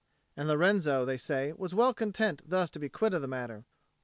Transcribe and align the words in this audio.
And 0.35 0.47
Lorenzo, 0.47 1.05
they 1.05 1.15
say, 1.15 1.53
was 1.55 1.75
well 1.75 1.93
content 1.93 2.41
thus 2.43 2.71
to 2.71 2.79
be 2.79 2.89
quit 2.89 3.13
of 3.13 3.21
the 3.21 3.27
matter. 3.27 3.65